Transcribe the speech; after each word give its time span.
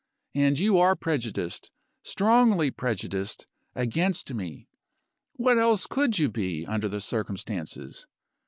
And 0.33 0.57
you 0.57 0.79
are 0.79 0.95
prejudiced, 0.95 1.69
strongly 2.01 2.71
prejudiced, 2.71 3.45
against 3.75 4.33
me 4.33 4.67
what 5.33 5.59
else 5.59 5.85
could 5.85 6.17
you 6.17 6.27
be, 6.27 6.65
under 6.65 6.89
the 6.89 6.99
circumstances? 7.01 8.07